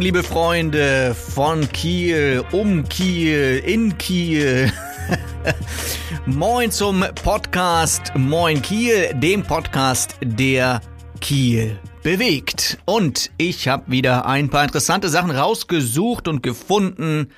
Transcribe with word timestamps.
Moin, 0.00 0.06
liebe 0.06 0.22
Freunde 0.22 1.14
von 1.14 1.70
Kiel, 1.72 2.42
um 2.52 2.88
Kiel, 2.88 3.62
in 3.66 3.98
Kiel. 3.98 4.72
Moin 6.24 6.70
zum 6.70 7.04
Podcast 7.22 8.10
Moin 8.16 8.62
Kiel, 8.62 9.12
dem 9.12 9.42
Podcast, 9.42 10.16
der 10.22 10.80
Kiel 11.20 11.78
bewegt. 12.02 12.78
Und 12.86 13.30
ich 13.36 13.68
habe 13.68 13.92
wieder 13.92 14.24
ein 14.24 14.48
paar 14.48 14.64
interessante 14.64 15.10
Sachen 15.10 15.32
rausgesucht 15.32 16.28
und 16.28 16.42
gefunden 16.42 17.28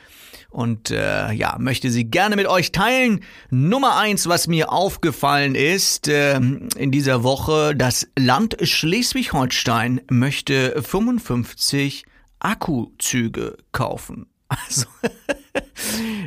und 0.48 0.92
äh, 0.92 1.33
ja, 1.33 1.56
möchte 1.59 1.91
sie 1.91 2.05
gerne 2.05 2.37
mit 2.37 2.47
euch 2.47 2.70
teilen. 2.70 3.25
Nummer 3.51 3.97
eins, 3.97 4.29
was 4.29 4.47
mir 4.47 4.70
aufgefallen 4.70 5.56
ist 5.56 6.06
äh, 6.06 6.37
in 6.37 6.92
dieser 6.92 7.25
Woche, 7.25 7.75
das 7.75 8.06
Land 8.17 8.56
Schleswig-Holstein 8.62 10.03
möchte 10.09 10.81
55 10.81 12.05
Akkuzüge 12.42 13.56
kaufen. 13.73 14.27
Also 14.67 14.86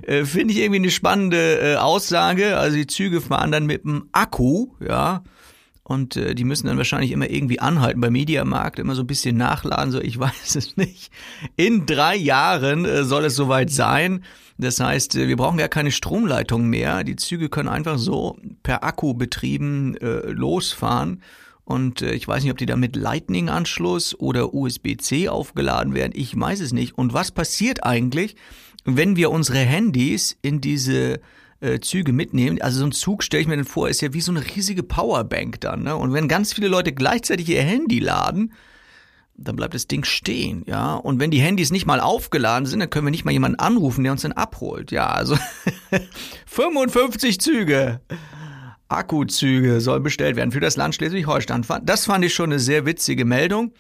äh, 0.02 0.26
finde 0.26 0.52
ich 0.52 0.60
irgendwie 0.60 0.80
eine 0.80 0.90
spannende 0.90 1.60
äh, 1.60 1.76
Aussage. 1.76 2.58
Also 2.58 2.76
die 2.76 2.88
Züge 2.88 3.22
fahren 3.22 3.52
dann 3.52 3.68
mit 3.68 3.84
dem 3.84 4.10
Akku, 4.14 4.70
ja. 4.80 5.22
Und 5.84 6.18
äh, 6.18 6.34
die 6.34 6.44
müssen 6.44 6.66
dann 6.66 6.78
wahrscheinlich 6.78 7.12
immer 7.12 7.30
irgendwie 7.30 7.60
anhalten 7.60 8.02
beim 8.02 8.14
Mediamarkt, 8.14 8.80
immer 8.80 8.96
so 8.96 9.04
ein 9.04 9.08
bisschen 9.08 9.38
nachladen, 9.38 9.92
so 9.92 10.02
ich 10.02 10.18
weiß 10.20 10.56
es 10.56 10.76
nicht. 10.76 11.12
In 11.56 11.86
drei 11.86 12.16
Jahren 12.16 12.86
äh, 12.86 13.04
soll 13.04 13.26
es 13.26 13.36
soweit 13.36 13.70
sein. 13.70 14.24
Das 14.58 14.80
heißt, 14.80 15.16
äh, 15.16 15.28
wir 15.28 15.38
brauchen 15.38 15.60
gar 15.60 15.68
keine 15.68 15.92
Stromleitung 15.92 16.68
mehr. 16.68 17.04
Die 17.04 17.18
Züge 17.18 17.50
können 17.50 17.70
einfach 17.70 18.00
so 18.00 18.40
per 18.64 18.84
Akku 18.84 19.14
betrieben 19.14 19.96
losfahren. 20.00 21.22
Und 21.66 22.02
äh, 22.02 22.14
ich 22.14 22.28
weiß 22.28 22.44
nicht, 22.44 22.52
ob 22.52 22.58
die 22.58 22.66
da 22.66 22.76
mit 22.76 22.96
Lightning-Anschluss 22.96 24.18
oder 24.20 24.54
USB-C 24.54 25.30
aufgeladen 25.30 25.94
werden. 25.94 26.14
Ich 26.16 26.40
weiß 26.40 26.62
es 26.62 26.72
nicht. 26.72 26.98
Und 26.98 27.14
was 27.14 27.32
passiert 27.32 27.84
eigentlich, 27.84 28.36
wenn 28.86 29.16
wir 29.16 29.32
unsere 29.32 29.60
Handys 29.60 30.38
in 30.42 30.62
diese 30.62 31.20
äh, 31.60 31.80
Züge 31.80 32.14
mitnehmen. 32.14 32.62
Also 32.62 32.80
so 32.80 32.86
ein 32.86 32.92
Zug, 32.92 33.24
stelle 33.24 33.42
ich 33.42 33.48
mir 33.48 33.56
dann 33.56 33.66
vor, 33.66 33.90
ist 33.90 34.02
ja 34.02 34.14
wie 34.14 34.22
so 34.22 34.32
eine 34.32 34.44
riesige 34.56 34.84
Powerbank 34.84 35.60
dann. 35.62 35.84
Ne? 35.84 35.96
Und 35.96 36.14
wenn 36.14 36.28
ganz 36.28 36.54
viele 36.54 36.68
Leute 36.68 36.94
gleichzeitig 36.94 37.50
ihr 37.50 37.62
Handy 37.62 38.00
laden, 38.00 38.54
dann 39.38 39.56
bleibt 39.56 39.74
das 39.74 39.88
Ding 39.88 40.06
stehen, 40.06 40.64
ja. 40.66 40.96
Und 40.96 41.20
wenn 41.20 41.30
die 41.30 41.42
Handys 41.42 41.70
nicht 41.70 41.86
mal 41.86 42.00
aufgeladen 42.00 42.66
sind, 42.66 42.80
dann 42.80 42.90
können 42.90 43.06
wir 43.06 43.12
nicht 43.12 43.26
mal 43.26 43.32
jemanden 43.32 43.60
anrufen, 43.60 44.04
der 44.04 44.14
uns 44.14 44.22
dann 44.22 44.32
abholt. 44.32 44.92
Ja, 44.92 45.08
also 45.08 45.38
55 46.46 47.40
Züge. 47.42 48.00
Akkuzüge 48.88 49.82
sollen 49.82 50.04
bestellt 50.04 50.36
werden 50.36 50.52
für 50.52 50.60
das 50.60 50.78
Land 50.78 50.96
Schleswig-Holstein. 50.96 51.66
Das 51.84 52.06
fand 52.06 52.26
ich 52.26 52.34
schon 52.34 52.52
eine 52.52 52.60
sehr 52.60 52.86
witzige 52.86 53.26
Meldung. 53.26 53.74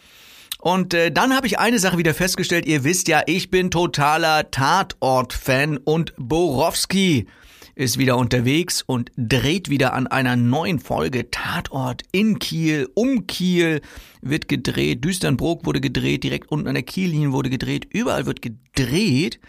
Und 0.59 0.93
äh, 0.93 1.11
dann 1.11 1.35
habe 1.35 1.47
ich 1.47 1.59
eine 1.59 1.79
Sache 1.79 1.97
wieder 1.97 2.13
festgestellt. 2.13 2.65
Ihr 2.65 2.83
wisst 2.83 3.07
ja, 3.07 3.21
ich 3.27 3.51
bin 3.51 3.69
totaler 3.69 4.49
Tatort-Fan 4.49 5.77
und 5.77 6.13
Borowski 6.17 7.27
ist 7.75 7.97
wieder 7.97 8.17
unterwegs 8.17 8.81
und 8.81 9.11
dreht 9.17 9.69
wieder 9.69 9.93
an 9.93 10.07
einer 10.07 10.35
neuen 10.35 10.79
Folge. 10.79 11.29
Tatort 11.29 12.03
in 12.11 12.39
Kiel, 12.39 12.89
um 12.95 13.27
Kiel 13.27 13.81
wird 14.21 14.47
gedreht. 14.47 15.03
Düsternbrook 15.03 15.65
wurde 15.65 15.81
gedreht, 15.81 16.23
direkt 16.23 16.51
unten 16.51 16.67
an 16.67 16.73
der 16.73 16.83
Kiellinie 16.83 17.33
wurde 17.33 17.49
gedreht. 17.49 17.85
Überall 17.91 18.25
wird 18.25 18.41
gedreht. 18.41 19.39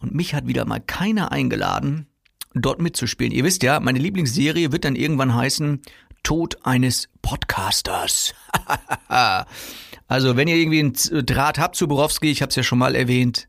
Und 0.00 0.14
mich 0.14 0.34
hat 0.34 0.46
wieder 0.46 0.64
mal 0.64 0.80
keiner 0.80 1.30
eingeladen, 1.30 2.06
dort 2.54 2.80
mitzuspielen. 2.80 3.32
Ihr 3.32 3.44
wisst 3.44 3.62
ja, 3.62 3.80
meine 3.80 3.98
Lieblingsserie 3.98 4.72
wird 4.72 4.84
dann 4.84 4.96
irgendwann 4.96 5.34
heißen 5.34 5.80
Tod 6.22 6.58
eines 6.64 7.08
Podcasters. 7.22 8.34
also, 10.08 10.36
wenn 10.36 10.48
ihr 10.48 10.56
irgendwie 10.56 10.80
einen 10.80 11.26
Draht 11.26 11.58
habt 11.58 11.76
zu 11.76 11.88
Borowski, 11.88 12.30
ich 12.30 12.42
habe 12.42 12.50
es 12.50 12.56
ja 12.56 12.62
schon 12.62 12.78
mal 12.78 12.94
erwähnt, 12.94 13.48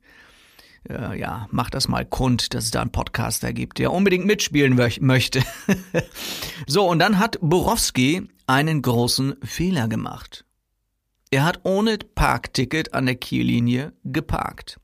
äh, 0.90 1.20
ja, 1.20 1.48
macht 1.52 1.74
das 1.74 1.88
mal 1.88 2.06
kund, 2.06 2.54
dass 2.54 2.66
es 2.66 2.72
da 2.72 2.82
einen 2.82 2.92
Podcaster 2.92 3.54
gibt, 3.54 3.80
der 3.80 3.92
unbedingt 3.92 4.26
mitspielen 4.26 4.76
möchte. 5.00 5.44
so, 6.68 6.88
und 6.88 7.00
dann 7.00 7.20
hat 7.20 7.38
Borowski 7.42 8.28
einen 8.48 8.82
großen 8.82 9.36
Fehler 9.44 9.88
gemacht. 9.88 10.46
Er 11.30 11.46
hat 11.46 11.62
ohne 11.64 11.98
Parkticket 11.98 12.94
an 12.94 13.06
der 13.06 13.16
Kiellinie 13.16 13.94
geparkt. 14.04 14.81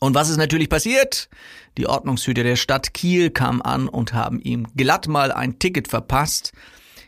Und 0.00 0.14
was 0.14 0.28
ist 0.28 0.36
natürlich 0.36 0.68
passiert? 0.68 1.28
Die 1.78 1.86
Ordnungshüter 1.86 2.42
der 2.42 2.56
Stadt 2.56 2.94
Kiel 2.94 3.30
kamen 3.30 3.62
an 3.62 3.88
und 3.88 4.12
haben 4.12 4.40
ihm 4.40 4.66
glatt 4.76 5.08
mal 5.08 5.32
ein 5.32 5.58
Ticket 5.58 5.88
verpasst. 5.88 6.52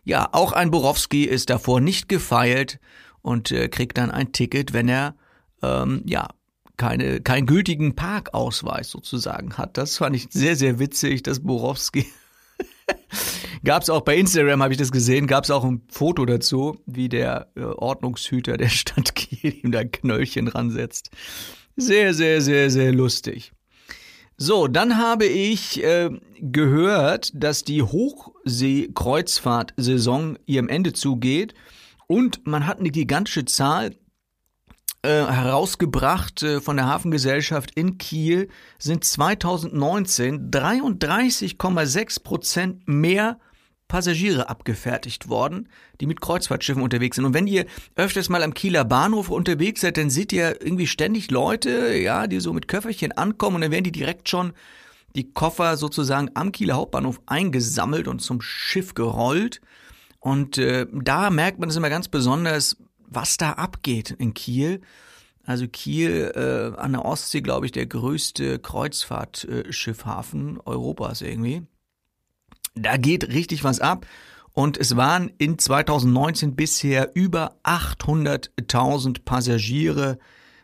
Ja, 0.05 0.29
auch 0.33 0.53
ein 0.53 0.71
Borowski 0.71 1.25
ist 1.25 1.51
davor 1.51 1.81
nicht 1.81 2.09
gefeilt 2.09 2.79
und 3.23 3.51
äh, 3.51 3.69
kriegt 3.69 3.99
dann 3.99 4.11
ein 4.11 4.33
Ticket, 4.33 4.73
wenn 4.73 4.89
er 4.89 5.17
ähm, 5.63 6.03
ja 6.07 6.29
keine, 6.77 7.21
keinen 7.21 7.47
gültigen 7.47 7.95
Parkausweis 7.97 8.91
sozusagen 8.91 9.57
hat. 9.59 9.77
Das 9.77 9.99
fand 9.99 10.15
ich 10.15 10.29
sehr, 10.31 10.57
sehr 10.57 10.79
witzig, 10.79 11.23
dass 11.23 11.41
Borowski 11.41 12.07
Gab 13.65 13.83
es 13.83 13.91
auch 13.91 14.03
bei 14.03 14.17
Instagram, 14.17 14.63
habe 14.63 14.73
ich 14.73 14.79
das 14.79 14.93
gesehen, 14.93 15.27
gab 15.27 15.45
es 15.45 15.51
auch 15.51 15.65
ein 15.65 15.83
Foto 15.89 16.25
dazu, 16.25 16.79
wie 16.87 17.09
der 17.09 17.49
äh, 17.57 17.63
Ordnungshüter 17.63 18.57
der 18.57 18.69
Stadt 18.69 19.15
Kiel 19.15 19.55
ihm 19.63 19.73
da 19.73 19.85
Knöllchen 19.85 20.49
ransetzt. 20.49 21.11
Sehr, 21.76 22.14
sehr, 22.14 22.41
sehr, 22.41 22.70
sehr 22.70 22.92
lustig. 22.92 23.53
So, 24.38 24.66
dann 24.66 24.98
habe 24.98 25.26
ich 25.26 25.82
äh, 25.82 26.10
gehört, 26.41 27.31
dass 27.34 27.64
die 27.64 27.82
Hochseekreuzfahrt-Saison 27.82 30.38
ihrem 30.44 30.69
Ende 30.69 30.92
zugeht 30.92 31.54
und 32.06 32.47
man 32.47 32.66
hat 32.66 32.78
eine 32.78 32.91
gigantische 32.91 33.47
Zahl 33.47 33.97
äh, 35.03 35.09
herausgebracht 35.09 36.42
äh, 36.42 36.60
von 36.60 36.76
der 36.76 36.84
Hafengesellschaft 36.87 37.70
in 37.76 37.97
Kiel 37.97 38.48
sind 38.78 39.04
2019 39.04 40.50
33,6 40.50 42.22
Prozent 42.22 42.87
mehr 42.88 43.38
Passagiere 43.89 44.49
abgefertigt 44.49 45.29
worden, 45.29 45.69
die 46.01 46.07
mit 46.07 46.21
Kreuzfahrtschiffen 46.21 46.83
unterwegs 46.83 47.17
sind. 47.17 47.25
Und 47.25 47.35
wenn 47.35 47.47
ihr 47.47 47.67
öfters 47.95 48.29
mal 48.29 48.43
am 48.43 48.55
Kieler 48.55 48.85
Bahnhof 48.85 49.31
unterwegs 49.31 49.83
seid, 49.83 49.97
dann 49.97 50.11
seht 50.11 50.33
ihr 50.33 50.61
irgendwie 50.61 50.89
ständig 50.89 51.31
Leute, 51.31 51.95
ja, 51.95 52.27
die 52.27 52.41
so 52.41 52.53
mit 52.53 52.69
Köfferchen 52.69 53.13
ankommen 53.13 53.57
und 53.57 53.63
dann 53.63 53.71
werden 53.71 53.85
die 53.85 53.93
direkt 53.93 54.29
schon 54.29 54.53
die 55.15 55.33
Koffer 55.33 55.77
sozusagen 55.77 56.31
am 56.35 56.53
Kieler 56.53 56.75
Hauptbahnhof 56.75 57.21
eingesammelt 57.27 58.09
und 58.09 58.21
zum 58.21 58.41
Schiff 58.41 58.95
gerollt. 58.95 59.61
Und 60.21 60.59
äh, 60.59 60.87
da 60.93 61.31
merkt 61.31 61.59
man 61.59 61.69
es 61.69 61.77
immer 61.77 61.89
ganz 61.89 62.09
besonders, 62.09 62.77
was 63.07 63.37
da 63.37 63.53
abgeht 63.53 64.11
in 64.11 64.35
Kiel. 64.35 64.81
Also 65.45 65.69
Kiel 65.69 66.33
äh, 66.35 66.79
an 66.79 66.93
der 66.93 67.05
Ostsee, 67.05 67.41
glaube 67.41 67.67
ich, 67.67 67.73
der 67.73 67.87
größte 67.87 68.59
Kreuzfahrtschiffhafen 68.59 70.61
Europas 70.65 71.23
irgendwie. 71.23 71.63
Da 72.76 72.98
geht 72.98 73.28
richtig 73.28 73.64
was 73.64 73.81
ab. 73.81 74.06
Und 74.53 74.78
es 74.78 74.97
waren 74.97 75.32
in 75.38 75.59
2019 75.59 76.54
bisher 76.56 77.10
über 77.14 77.56
800.000 77.64 79.25
Passagiere, 79.25 80.19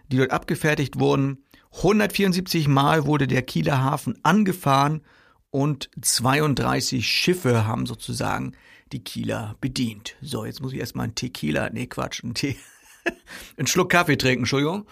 die 0.08 0.18
dort 0.18 0.30
abgefertigt 0.30 0.98
wurden. 0.98 1.44
174 1.76 2.68
Mal 2.68 3.06
wurde 3.06 3.26
der 3.26 3.42
Kieler 3.42 3.82
Hafen 3.82 4.18
angefahren 4.22 5.02
und 5.50 5.90
32 6.00 7.06
Schiffe 7.06 7.66
haben 7.66 7.86
sozusagen 7.86 8.52
die 8.92 9.04
Kieler 9.04 9.56
bedient. 9.60 10.16
So, 10.20 10.44
jetzt 10.44 10.60
muss 10.60 10.72
ich 10.72 10.78
erstmal 10.78 11.04
einen 11.04 11.14
Tequila, 11.14 11.70
nee, 11.70 11.86
Quatsch, 11.86 12.22
einen 12.22 12.34
Tee, 12.34 12.56
einen 13.56 13.66
Schluck 13.66 13.90
Kaffee 13.90 14.16
trinken, 14.16 14.42
Entschuldigung. 14.42 14.86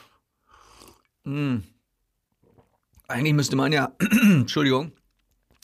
Hm. 1.25 1.64
Eigentlich 3.08 3.34
müsste 3.34 3.56
man 3.56 3.73
ja, 3.73 3.93
Entschuldigung, 4.23 4.93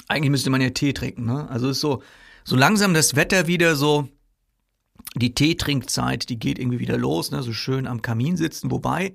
eigentlich 0.09 0.31
müsste 0.31 0.51
man 0.51 0.61
ja 0.61 0.71
Tee 0.71 0.93
trinken, 0.93 1.25
ne? 1.25 1.49
Also 1.51 1.71
ist 1.71 1.81
so, 1.81 2.03
so 2.45 2.57
langsam 2.57 2.95
das 2.95 3.17
Wetter 3.17 3.47
wieder 3.47 3.77
so, 3.77 4.09
die 5.15 5.35
Teetrinkzeit, 5.35 6.29
die 6.29 6.39
geht 6.39 6.59
irgendwie 6.59 6.79
wieder 6.79 6.99
los, 6.99 7.31
ne? 7.31 7.43
So 7.43 7.53
schön 7.53 7.87
am 7.87 8.03
Kamin 8.03 8.37
sitzen, 8.37 8.71
wobei, 8.71 9.15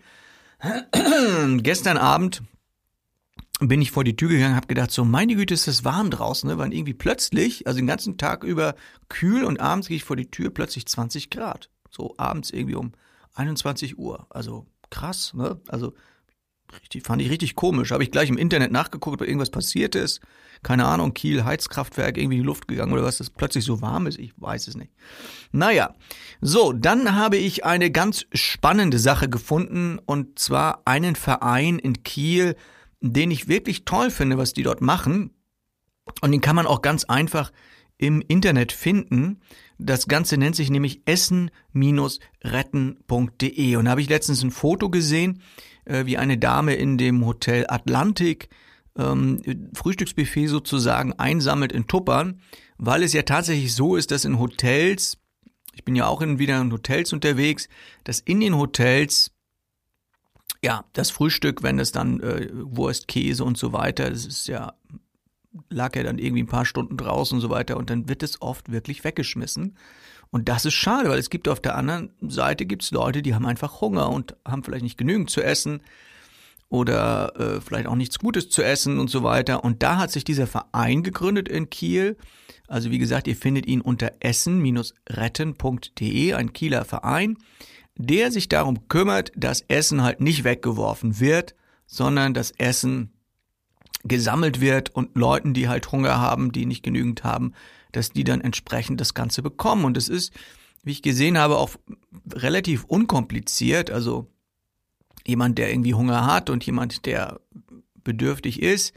gestern 1.57 1.97
Abend 1.97 2.43
bin 3.59 3.81
ich 3.81 3.91
vor 3.91 4.03
die 4.03 4.15
Tür 4.15 4.29
gegangen, 4.29 4.55
habe 4.55 4.67
gedacht, 4.67 4.91
so 4.91 5.05
meine 5.05 5.35
Güte, 5.35 5.53
ist 5.53 5.67
das 5.67 5.83
warm 5.83 6.09
draußen, 6.09 6.49
ne? 6.49 6.57
Waren 6.57 6.71
irgendwie 6.71 6.94
plötzlich, 6.94 7.67
also 7.67 7.77
den 7.77 7.87
ganzen 7.87 8.17
Tag 8.17 8.44
über 8.44 8.75
kühl 9.07 9.44
und 9.44 9.59
abends 9.59 9.87
gehe 9.87 9.97
ich 9.97 10.03
vor 10.03 10.15
die 10.15 10.31
Tür, 10.31 10.49
plötzlich 10.49 10.87
20 10.87 11.29
Grad. 11.29 11.69
So 11.91 12.15
abends 12.17 12.51
irgendwie 12.51 12.75
um 12.75 12.94
21 13.35 13.97
Uhr. 13.97 14.25
Also 14.29 14.65
krass, 14.89 15.33
ne? 15.33 15.59
Also 15.67 15.94
richtig, 16.79 17.03
fand 17.03 17.21
ich 17.21 17.29
richtig 17.29 17.56
komisch. 17.56 17.91
Habe 17.91 18.03
ich 18.03 18.12
gleich 18.12 18.29
im 18.29 18.38
Internet 18.38 18.71
nachgeguckt, 18.71 19.21
ob 19.21 19.27
irgendwas 19.27 19.50
passiert 19.50 19.95
ist. 19.95 20.21
Keine 20.63 20.85
Ahnung, 20.85 21.13
Kiel, 21.13 21.44
Heizkraftwerk, 21.44 22.18
irgendwie 22.18 22.38
in 22.38 22.44
die 22.44 22.47
Luft 22.47 22.68
gegangen 22.68 22.94
oder 22.94 23.03
was, 23.03 23.18
das 23.18 23.29
plötzlich 23.29 23.65
so 23.65 23.81
warm 23.81 24.06
ist. 24.07 24.19
Ich 24.19 24.33
weiß 24.38 24.68
es 24.68 24.75
nicht. 24.75 24.91
Naja, 25.51 25.95
so, 26.39 26.71
dann 26.71 27.15
habe 27.15 27.38
ich 27.38 27.65
eine 27.65 27.91
ganz 27.91 28.25
spannende 28.33 29.00
Sache 29.00 29.27
gefunden 29.27 30.00
und 30.06 30.38
zwar 30.38 30.83
einen 30.85 31.15
Verein 31.15 31.79
in 31.79 32.03
Kiel, 32.03 32.56
den 33.00 33.31
ich 33.31 33.47
wirklich 33.47 33.85
toll 33.85 34.12
finde, 34.12 34.38
was 34.38 34.53
die 34.53 34.63
dort 34.63 34.81
machen. 34.81 35.31
Und 36.21 36.31
den 36.31 36.41
kann 36.41 36.56
man 36.56 36.68
auch 36.68 36.81
ganz 36.81 37.06
einfach 37.06 37.51
im 38.01 38.21
Internet 38.27 38.74
finden. 38.74 39.39
Das 39.77 40.07
Ganze 40.07 40.38
nennt 40.38 40.56
sich 40.56 40.69
nämlich 40.69 41.01
essen-retten.de. 41.06 43.75
Und 43.75 43.86
da 43.86 43.92
habe 43.92 44.01
ich 44.01 44.09
letztens 44.09 44.44
ein 44.44 44.51
Foto 44.51 44.89
gesehen, 44.89 45.42
äh, 45.86 46.06
wie 46.06 46.18
eine 46.18 46.38
Dame 46.38 46.75
in 46.75 46.98
dem 46.98 47.25
Hotel 47.25 47.65
Atlantik 47.68 48.50
ähm, 48.98 49.42
Frühstücksbuffet 49.74 50.48
sozusagen 50.48 51.13
einsammelt 51.13 51.71
in 51.71 51.88
Tuppern, 51.88 52.42
weil 52.77 53.03
es 53.03 53.13
ja 53.13 53.21
tatsächlich 53.21 53.74
so 53.74 53.95
ist, 53.95 54.12
dass 54.12 54.25
in 54.25 54.39
Hotels, 54.39 55.18
ich 55.74 55.86
bin 55.86 55.95
ja 55.95 56.07
auch 56.07 56.21
in, 56.21 56.39
wieder 56.39 56.59
in 56.59 56.71
Hotels 56.71 57.13
unterwegs, 57.13 57.69
dass 58.04 58.19
in 58.19 58.42
den 58.42 58.57
Hotels 58.57 59.31
ja, 60.63 60.86
das 60.94 61.09
Frühstück, 61.09 61.63
wenn 61.63 61.80
es 61.80 61.92
dann 61.92 62.19
äh, 62.19 62.50
Wurst, 62.51 63.07
Käse 63.07 63.44
und 63.44 63.57
so 63.57 63.74
weiter, 63.74 64.09
das 64.09 64.25
ist 64.25 64.47
ja, 64.47 64.74
lag 65.69 65.95
ja 65.95 66.01
dann 66.03 66.18
irgendwie 66.18 66.44
ein 66.44 66.48
paar 66.48 66.65
Stunden 66.65 66.98
draußen 66.98 67.36
und 67.36 67.42
so 67.42 67.50
weiter 67.50 67.77
und 67.77 67.89
dann 67.89 68.09
wird 68.09 68.24
es 68.24 68.42
oft 68.42 68.71
wirklich 68.71 69.03
weggeschmissen. 69.03 69.75
Und 70.30 70.48
das 70.48 70.63
ist 70.65 70.75
schade, 70.75 71.09
weil 71.09 71.19
es 71.19 71.30
gibt 71.30 71.50
auf 71.50 71.59
der 71.59 71.75
anderen 71.75 72.13
Seite 72.21 72.65
gibt's 72.65 72.92
Leute, 72.92 73.21
die 73.21 73.36
haben 73.36 73.45
einfach 73.45 73.81
Hunger 73.81 74.09
und 74.09 74.38
haben 74.48 74.63
vielleicht 74.63 74.83
nicht 74.83 74.98
genügend 74.98 75.30
zu 75.30 75.44
essen 75.44 75.81
oder 76.69 77.38
äh, 77.38 77.59
vielleicht 77.59 77.88
auch 77.88 77.95
nichts 77.95 78.18
Gutes 78.18 78.48
zu 78.50 78.63
essen 78.63 78.98
und 78.98 79.09
so 79.09 79.24
weiter. 79.24 79.65
Und 79.65 79.83
da 79.83 79.98
hat 79.98 80.12
sich 80.12 80.24
dieser 80.24 80.48
Verein 80.48 81.03
gegründet 81.03 81.50
in 81.50 81.69
Kiel. 81.69 82.15
Also 82.69 82.92
wie 82.92 83.00
gesagt, 83.00 83.27
ihr 83.27 83.36
findet 83.36 83.65
ihn 83.65 83.81
unter 83.81 84.13
essen-retten.de, 84.21 86.33
ein 86.33 86.54
Kieler 86.54 86.86
Verein 86.86 87.36
der 88.07 88.31
sich 88.31 88.50
darum 88.50 88.88
kümmert, 88.88 89.31
dass 89.36 89.63
Essen 89.68 90.04
halt 90.04 90.21
nicht 90.21 90.44
weggeworfen 90.44 91.19
wird, 91.19 91.56
sondern 91.86 92.33
dass 92.33 92.51
Essen 92.51 93.13
gesammelt 94.03 94.62
wird 94.62 94.89
und 94.95 95.15
Leuten, 95.15 95.53
die 95.53 95.68
halt 95.68 95.92
Hunger 95.92 96.19
haben, 96.19 96.51
die 96.51 96.65
nicht 96.65 96.83
genügend 96.83 97.24
haben, 97.24 97.53
dass 97.92 98.12
die 98.12 98.24
dann 98.24 98.42
entsprechend 98.42 99.01
das 99.01 99.13
Ganze 99.13 99.42
bekommen. 99.42 99.86
Und 99.86 99.98
es 99.98 100.09
ist, 100.09 100.33
wie 100.83 100.92
ich 100.92 101.01
gesehen 101.01 101.38
habe, 101.38 101.57
auch 101.57 101.71
relativ 102.33 102.83
unkompliziert. 102.86 103.92
Also 103.92 104.27
jemand, 105.25 105.57
der 105.57 105.71
irgendwie 105.71 105.94
Hunger 105.94 106.25
hat 106.25 106.50
und 106.50 106.65
jemand, 106.65 107.06
der 107.06 107.39
bedürftig 108.03 108.62
ist, 108.62 108.94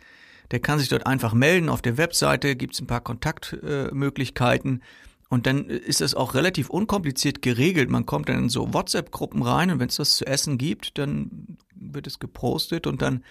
der 0.51 0.61
kann 0.61 0.79
sich 0.79 0.89
dort 0.89 1.07
einfach 1.07 1.35
melden. 1.35 1.69
Auf 1.69 1.83
der 1.83 1.97
Webseite 1.99 2.57
gibt 2.57 2.75
es 2.75 2.81
ein 2.81 2.87
paar 2.87 3.01
Kontaktmöglichkeiten. 3.01 4.83
Und 5.29 5.47
dann 5.47 5.67
ist 5.67 6.01
das 6.01 6.15
auch 6.15 6.35
relativ 6.35 6.71
unkompliziert 6.71 7.43
geregelt. 7.43 7.91
Man 7.91 8.07
kommt 8.07 8.29
dann 8.29 8.45
in 8.45 8.49
so 8.49 8.73
WhatsApp-Gruppen 8.73 9.43
rein 9.43 9.71
und 9.71 9.81
wenn 9.81 9.89
es 9.89 9.99
was 9.99 10.17
zu 10.17 10.27
essen 10.27 10.59
gibt, 10.59 10.97
dann 10.97 11.57
wird 11.75 12.07
es 12.07 12.21
gepostet 12.21 12.87
und 12.87 13.03
dann 13.03 13.25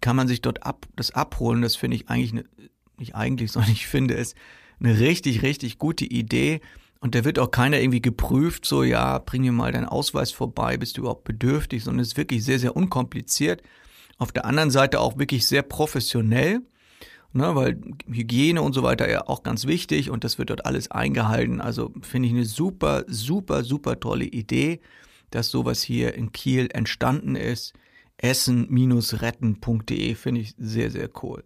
kann 0.00 0.16
man 0.16 0.28
sich 0.28 0.40
dort 0.40 0.64
ab, 0.64 0.86
das 0.96 1.10
abholen. 1.12 1.62
Das 1.62 1.76
finde 1.76 1.96
ich 1.96 2.08
eigentlich, 2.08 2.32
eine, 2.32 2.44
nicht 2.98 3.14
eigentlich, 3.14 3.52
sondern 3.52 3.72
ich 3.72 3.86
finde 3.86 4.14
es 4.14 4.34
eine 4.78 4.98
richtig, 4.98 5.42
richtig 5.42 5.78
gute 5.78 6.04
Idee. 6.04 6.60
Und 7.00 7.14
da 7.14 7.24
wird 7.24 7.38
auch 7.38 7.50
keiner 7.50 7.80
irgendwie 7.80 8.02
geprüft, 8.02 8.66
so, 8.66 8.82
ja, 8.82 9.18
bring 9.18 9.42
mir 9.42 9.52
mal 9.52 9.72
deinen 9.72 9.86
Ausweis 9.86 10.32
vorbei, 10.32 10.76
bist 10.76 10.96
du 10.96 11.02
überhaupt 11.02 11.24
bedürftig, 11.24 11.82
sondern 11.82 12.00
es 12.00 12.08
ist 12.08 12.16
wirklich 12.18 12.44
sehr, 12.44 12.58
sehr 12.58 12.76
unkompliziert. 12.76 13.62
Auf 14.18 14.32
der 14.32 14.44
anderen 14.44 14.70
Seite 14.70 15.00
auch 15.00 15.16
wirklich 15.16 15.46
sehr 15.46 15.62
professionell 15.62 16.60
ne, 17.32 17.54
weil 17.54 17.80
Hygiene 18.06 18.62
und 18.62 18.72
so 18.72 18.82
weiter 18.82 19.08
ja 19.08 19.26
auch 19.28 19.42
ganz 19.42 19.66
wichtig 19.66 20.10
und 20.10 20.24
das 20.24 20.38
wird 20.38 20.50
dort 20.50 20.66
alles 20.66 20.90
eingehalten. 20.90 21.60
Also 21.60 21.92
finde 22.02 22.28
ich 22.28 22.34
eine 22.34 22.44
super, 22.44 23.04
super, 23.06 23.64
super 23.64 24.00
tolle 24.00 24.24
Idee, 24.24 24.80
dass 25.30 25.50
sowas 25.50 25.82
hier 25.82 26.14
in 26.14 26.32
Kiel 26.32 26.68
entstanden 26.72 27.36
ist. 27.36 27.74
Essen-retten.de 28.22 30.14
finde 30.14 30.40
ich 30.40 30.54
sehr, 30.58 30.90
sehr 30.90 31.08
cool. 31.22 31.44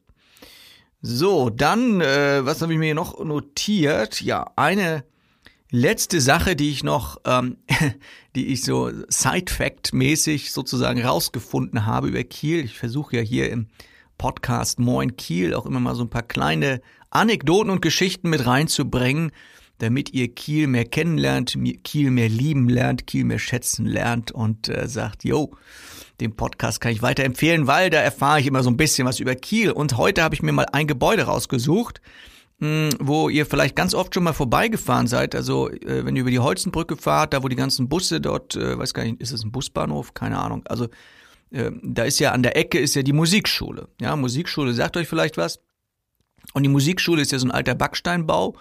So, 1.00 1.50
dann, 1.50 2.00
äh, 2.00 2.44
was 2.44 2.62
habe 2.62 2.72
ich 2.72 2.78
mir 2.78 2.94
noch 2.94 3.22
notiert? 3.22 4.20
Ja, 4.22 4.52
eine 4.56 5.04
letzte 5.70 6.20
Sache, 6.20 6.56
die 6.56 6.70
ich 6.70 6.82
noch, 6.82 7.18
ähm, 7.26 7.58
die 8.34 8.46
ich 8.46 8.62
so 8.62 8.90
Side-Fact-mäßig 9.08 10.52
sozusagen 10.52 11.04
rausgefunden 11.04 11.84
habe 11.84 12.08
über 12.08 12.24
Kiel. 12.24 12.64
Ich 12.64 12.78
versuche 12.78 13.16
ja 13.16 13.22
hier 13.22 13.50
im 13.50 13.66
Podcast 14.18 14.78
Moin 14.78 15.16
Kiel 15.16 15.54
auch 15.54 15.66
immer 15.66 15.80
mal 15.80 15.94
so 15.94 16.04
ein 16.04 16.10
paar 16.10 16.22
kleine 16.22 16.80
Anekdoten 17.10 17.70
und 17.70 17.82
Geschichten 17.82 18.30
mit 18.30 18.46
reinzubringen, 18.46 19.32
damit 19.78 20.12
ihr 20.12 20.28
Kiel 20.28 20.66
mehr 20.66 20.84
kennenlernt, 20.84 21.56
Kiel 21.82 22.10
mehr 22.10 22.28
lieben 22.28 22.68
lernt, 22.68 23.06
Kiel 23.06 23.24
mehr 23.24 23.38
schätzen 23.38 23.86
lernt 23.86 24.30
und 24.30 24.68
äh, 24.68 24.88
sagt, 24.88 25.24
yo, 25.24 25.52
den 26.20 26.36
Podcast 26.36 26.80
kann 26.80 26.92
ich 26.92 27.02
weiterempfehlen, 27.02 27.66
weil 27.66 27.90
da 27.90 27.98
erfahre 27.98 28.40
ich 28.40 28.46
immer 28.46 28.62
so 28.62 28.70
ein 28.70 28.76
bisschen 28.76 29.06
was 29.06 29.20
über 29.20 29.34
Kiel. 29.34 29.72
Und 29.72 29.96
heute 29.96 30.22
habe 30.22 30.34
ich 30.34 30.42
mir 30.42 30.52
mal 30.52 30.66
ein 30.72 30.86
Gebäude 30.86 31.24
rausgesucht, 31.24 32.00
hm, 32.60 32.90
wo 33.00 33.28
ihr 33.28 33.46
vielleicht 33.46 33.74
ganz 33.74 33.94
oft 33.94 34.14
schon 34.14 34.24
mal 34.24 34.32
vorbeigefahren 34.32 35.08
seid. 35.08 35.34
Also 35.34 35.70
äh, 35.70 36.04
wenn 36.04 36.14
ihr 36.14 36.22
über 36.22 36.30
die 36.30 36.38
Holzenbrücke 36.38 36.96
fahrt, 36.96 37.32
da 37.32 37.42
wo 37.42 37.48
die 37.48 37.56
ganzen 37.56 37.88
Busse 37.88 38.20
dort, 38.20 38.54
äh, 38.54 38.78
weiß 38.78 38.94
gar 38.94 39.04
nicht, 39.04 39.20
ist 39.20 39.32
es 39.32 39.44
ein 39.44 39.50
Busbahnhof? 39.50 40.14
Keine 40.14 40.38
Ahnung. 40.38 40.62
Also 40.68 40.88
ähm, 41.52 41.80
da 41.82 42.04
ist 42.04 42.20
ja 42.20 42.32
an 42.32 42.42
der 42.42 42.56
Ecke 42.56 42.78
ist 42.78 42.94
ja 42.94 43.02
die 43.02 43.12
Musikschule. 43.12 43.88
Ja, 44.00 44.14
Musikschule 44.14 44.72
sagt 44.72 44.96
euch 44.96 45.08
vielleicht 45.08 45.36
was. 45.36 45.60
Und 46.52 46.62
die 46.62 46.68
Musikschule 46.68 47.22
ist 47.22 47.32
ja 47.32 47.38
so 47.38 47.46
ein 47.46 47.50
alter 47.50 47.74
Backsteinbau 47.74 48.54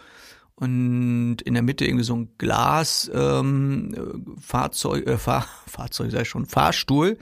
und 0.55 1.37
in 1.43 1.53
der 1.53 1.63
Mitte 1.63 1.85
irgendwie 1.85 2.03
so 2.03 2.15
ein 2.15 2.29
Glas 2.37 3.09
ähm, 3.13 4.37
Fahrzeug, 4.39 5.07
äh, 5.07 5.17
Fahr 5.17 5.47
Fahrzeug 5.67 6.11
sei 6.11 6.25
schon 6.25 6.45
Fahrstuhl. 6.45 7.17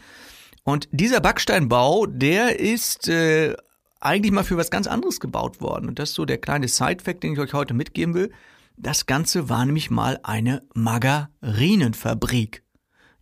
Und 0.64 0.88
dieser 0.92 1.22
Backsteinbau, 1.22 2.06
der 2.06 2.60
ist 2.60 3.08
äh, 3.08 3.56
eigentlich 4.00 4.32
mal 4.32 4.44
für 4.44 4.58
was 4.58 4.70
ganz 4.70 4.88
anderes 4.88 5.20
gebaut 5.20 5.62
worden. 5.62 5.88
Und 5.88 5.98
das 5.98 6.10
ist 6.10 6.16
so 6.16 6.26
der 6.26 6.38
kleine 6.38 6.68
Side-Fact, 6.68 7.24
den 7.24 7.34
ich 7.34 7.40
euch 7.40 7.54
heute 7.54 7.74
mitgeben 7.74 8.14
will. 8.14 8.32
Das 8.78 9.06
Ganze 9.06 9.50
war 9.50 9.66
nämlich 9.66 9.90
mal 9.90 10.20
eine 10.24 10.64
Margarinenfabrik 10.74 12.64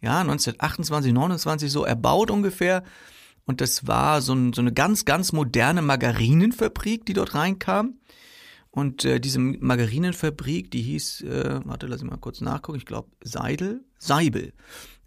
ja, 0.01 0.21
1928, 0.21 1.13
29 1.13 1.71
so 1.71 1.83
erbaut 1.83 2.31
ungefähr. 2.31 2.83
Und 3.45 3.61
das 3.61 3.87
war 3.87 4.21
so, 4.21 4.33
ein, 4.33 4.53
so 4.53 4.61
eine 4.61 4.73
ganz, 4.73 5.05
ganz 5.05 5.31
moderne 5.33 5.81
Margarinenfabrik, 5.81 7.05
die 7.05 7.13
dort 7.13 7.35
reinkam. 7.35 7.95
Und 8.79 9.05
äh, 9.05 9.19
diese 9.19 9.39
Margarinenfabrik, 9.39 10.71
die 10.71 10.81
hieß, 10.81 11.21
äh, 11.21 11.59
warte, 11.65 11.87
lass 11.87 12.01
ich 12.01 12.09
mal 12.09 12.17
kurz 12.17 12.41
nachgucken, 12.41 12.77
ich 12.77 12.85
glaube 12.85 13.09
Seidel, 13.23 13.81
Seibel. 13.97 14.53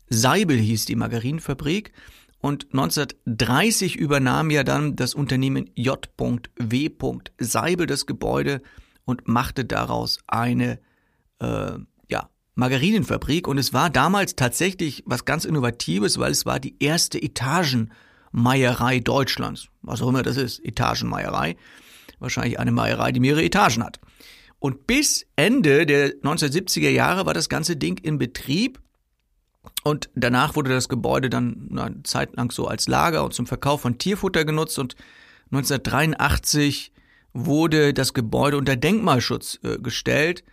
Seibel 0.08 0.58
hieß 0.58 0.84
die 0.84 0.96
Margarinenfabrik. 0.96 1.92
Und 2.38 2.66
1930 2.72 3.96
übernahm 3.96 4.50
ja 4.50 4.64
dann 4.64 4.96
das 4.96 5.14
Unternehmen 5.14 5.70
J.W. 5.74 6.90
Seibel 7.38 7.86
das 7.86 8.06
Gebäude 8.06 8.62
und 9.04 9.28
machte 9.28 9.64
daraus 9.64 10.18
eine 10.26 10.80
äh, 11.38 11.78
Margarinenfabrik 12.54 13.48
und 13.48 13.56
es 13.56 13.72
war 13.72 13.88
damals 13.88 14.36
tatsächlich 14.36 15.02
was 15.06 15.24
ganz 15.24 15.46
Innovatives, 15.46 16.18
weil 16.18 16.32
es 16.32 16.44
war 16.44 16.60
die 16.60 16.76
erste 16.80 17.20
Etagenmeierei 17.20 19.00
Deutschlands. 19.00 19.68
Was 19.80 20.02
auch 20.02 20.08
immer 20.08 20.22
das 20.22 20.36
ist, 20.36 20.62
Etagenmeierei. 20.62 21.56
Wahrscheinlich 22.22 22.58
eine 22.58 22.72
Meierei, 22.72 23.12
die 23.12 23.20
mehrere 23.20 23.44
Etagen 23.44 23.84
hat. 23.84 24.00
Und 24.58 24.86
bis 24.86 25.26
Ende 25.36 25.86
der 25.86 26.14
1970er 26.20 26.90
Jahre 26.90 27.26
war 27.26 27.34
das 27.34 27.48
ganze 27.48 27.76
Ding 27.76 27.98
in 27.98 28.18
Betrieb 28.18 28.80
und 29.82 30.08
danach 30.14 30.54
wurde 30.54 30.70
das 30.70 30.88
Gebäude 30.88 31.28
dann 31.28 31.68
eine 31.72 32.02
Zeit 32.04 32.36
lang 32.36 32.52
so 32.52 32.68
als 32.68 32.86
Lager 32.86 33.24
und 33.24 33.34
zum 33.34 33.46
Verkauf 33.46 33.80
von 33.80 33.98
Tierfutter 33.98 34.44
genutzt 34.44 34.78
und 34.78 34.94
1983 35.50 36.92
wurde 37.32 37.92
das 37.92 38.14
Gebäude 38.14 38.56
unter 38.56 38.76
Denkmalschutz 38.76 39.58
äh, 39.64 39.78
gestellt 39.78 40.44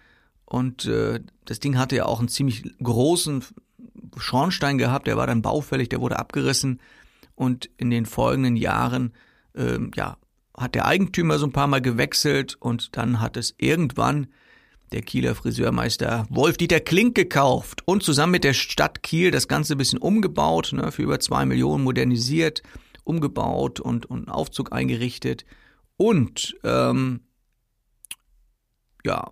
und 0.50 0.86
äh, 0.86 1.20
das 1.46 1.60
Ding 1.60 1.78
hatte 1.78 1.96
ja 1.96 2.06
auch 2.06 2.20
einen 2.20 2.28
ziemlich 2.28 2.64
großen 2.82 3.44
Schornstein 4.18 4.80
gehabt, 4.80 5.06
der 5.06 5.16
war 5.16 5.28
dann 5.28 5.44
baufällig, 5.44 5.90
der 5.90 6.02
wurde 6.02 6.18
abgerissen. 6.18 6.80
Und 7.36 7.70
in 7.78 7.90
den 7.90 8.06
folgenden 8.06 8.56
Jahren, 8.56 9.14
ähm, 9.56 9.92
ja, 9.96 10.18
hat 10.60 10.76
der 10.76 10.86
Eigentümer 10.86 11.40
so 11.40 11.46
ein 11.46 11.52
paar 11.54 11.68
Mal 11.68 11.82
gewechselt 11.82 12.58
und 12.60 12.96
dann 12.98 13.22
hat 13.22 13.38
es 13.38 13.56
irgendwann 13.58 14.28
der 14.92 15.02
Kieler 15.02 15.36
Friseurmeister 15.36 16.28
Wolf-Dieter 16.30 16.80
Klink 16.80 17.16
gekauft 17.16 17.82
und 17.86 18.04
zusammen 18.04 18.34
mit 18.34 18.44
der 18.44 18.54
Stadt 18.54 19.04
Kiel 19.04 19.32
das 19.32 19.48
Ganze 19.48 19.76
ein 19.76 19.78
bisschen 19.78 20.00
umgebaut, 20.00 20.72
ne, 20.74 20.92
für 20.92 21.04
über 21.04 21.20
zwei 21.20 21.46
Millionen 21.46 21.84
modernisiert, 21.84 22.62
umgebaut 23.04 23.80
und, 23.80 24.06
und 24.08 24.18
einen 24.18 24.30
Aufzug 24.30 24.74
eingerichtet. 24.74 25.46
Und 25.98 26.58
ähm, 26.64 27.22
ja, 29.06 29.32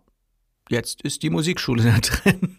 jetzt 0.69 1.01
ist 1.01 1.23
die 1.23 1.29
Musikschule 1.29 1.83
da 1.91 1.99
drin. 1.99 2.55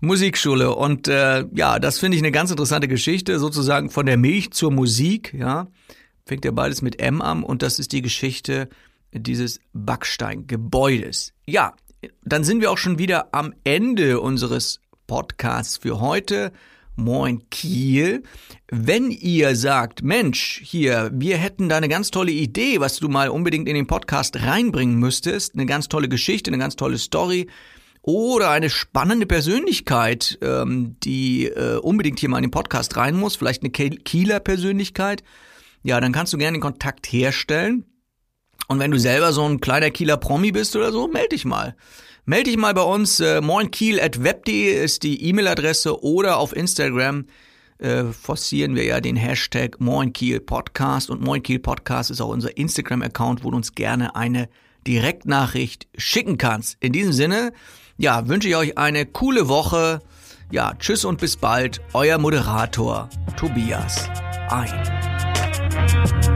Musikschule 0.00 0.74
und 0.74 1.08
äh, 1.08 1.46
ja, 1.54 1.78
das 1.78 1.98
finde 1.98 2.16
ich 2.16 2.22
eine 2.22 2.32
ganz 2.32 2.50
interessante 2.50 2.86
Geschichte, 2.86 3.38
sozusagen 3.38 3.90
von 3.90 4.04
der 4.06 4.18
Milch 4.18 4.50
zur 4.50 4.70
Musik, 4.70 5.32
ja, 5.32 5.68
fängt 6.26 6.44
ja 6.44 6.50
beides 6.50 6.82
mit 6.82 7.00
M 7.00 7.22
an 7.22 7.42
und 7.44 7.62
das 7.62 7.78
ist 7.78 7.92
die 7.92 8.02
Geschichte 8.02 8.68
dieses 9.12 9.60
Backsteingebäudes. 9.72 11.32
Ja, 11.46 11.74
dann 12.24 12.44
sind 12.44 12.60
wir 12.60 12.70
auch 12.70 12.78
schon 12.78 12.98
wieder 12.98 13.28
am 13.32 13.54
Ende 13.64 14.20
unseres 14.20 14.80
Podcasts 15.06 15.78
für 15.78 16.00
heute. 16.00 16.52
Moin 16.96 17.48
Kiel. 17.50 18.22
Wenn 18.68 19.10
ihr 19.10 19.54
sagt, 19.54 20.02
Mensch, 20.02 20.60
hier, 20.64 21.10
wir 21.14 21.36
hätten 21.36 21.68
da 21.68 21.76
eine 21.76 21.88
ganz 21.88 22.10
tolle 22.10 22.32
Idee, 22.32 22.80
was 22.80 22.96
du 22.96 23.08
mal 23.08 23.28
unbedingt 23.28 23.68
in 23.68 23.74
den 23.74 23.86
Podcast 23.86 24.42
reinbringen 24.42 24.98
müsstest, 24.98 25.54
eine 25.54 25.66
ganz 25.66 25.88
tolle 25.88 26.08
Geschichte, 26.08 26.50
eine 26.50 26.58
ganz 26.58 26.74
tolle 26.74 26.98
Story 26.98 27.48
oder 28.02 28.50
eine 28.50 28.70
spannende 28.70 29.26
Persönlichkeit, 29.26 30.38
ähm, 30.42 30.96
die 31.04 31.46
äh, 31.46 31.76
unbedingt 31.76 32.18
hier 32.18 32.30
mal 32.30 32.38
in 32.38 32.44
den 32.44 32.50
Podcast 32.50 32.96
rein 32.96 33.14
muss, 33.14 33.36
vielleicht 33.36 33.62
eine 33.62 33.70
Kieler 33.70 34.40
Persönlichkeit, 34.40 35.22
ja, 35.86 36.00
dann 36.00 36.10
kannst 36.10 36.32
du 36.32 36.36
gerne 36.36 36.58
den 36.58 36.62
Kontakt 36.62 37.06
herstellen. 37.06 37.84
Und 38.66 38.80
wenn 38.80 38.90
du 38.90 38.98
selber 38.98 39.32
so 39.32 39.44
ein 39.44 39.60
kleiner 39.60 39.90
Kieler 39.90 40.16
Promi 40.16 40.50
bist 40.50 40.74
oder 40.74 40.90
so, 40.90 41.06
melde 41.06 41.28
dich 41.28 41.44
mal. 41.44 41.76
Melde 42.24 42.50
dich 42.50 42.56
mal 42.56 42.74
bei 42.74 42.82
uns. 42.82 43.20
Äh, 43.20 43.40
moinkiel.web.de 43.40 44.84
ist 44.84 45.04
die 45.04 45.28
E-Mail-Adresse 45.28 46.02
oder 46.02 46.38
auf 46.38 46.56
Instagram 46.56 47.26
äh, 47.78 48.04
forcieren 48.06 48.74
wir 48.74 48.82
ja 48.82 49.00
den 49.00 49.14
Hashtag 49.14 49.78
Moinkiel 49.78 50.40
Podcast 50.40 51.08
und 51.08 51.22
Moinkiel 51.22 51.60
Podcast 51.60 52.10
ist 52.10 52.20
auch 52.20 52.30
unser 52.30 52.56
Instagram-Account, 52.56 53.44
wo 53.44 53.52
du 53.52 53.56
uns 53.56 53.76
gerne 53.76 54.16
eine 54.16 54.48
Direktnachricht 54.88 55.86
schicken 55.96 56.36
kannst. 56.36 56.78
In 56.80 56.92
diesem 56.92 57.12
Sinne, 57.12 57.52
ja, 57.96 58.26
wünsche 58.26 58.48
ich 58.48 58.56
euch 58.56 58.76
eine 58.76 59.06
coole 59.06 59.46
Woche. 59.46 60.00
Ja, 60.50 60.74
tschüss 60.76 61.04
und 61.04 61.20
bis 61.20 61.36
bald. 61.36 61.80
Euer 61.92 62.18
Moderator 62.18 63.08
Tobias 63.36 64.08
Ein. 64.48 65.15
you 65.92 66.35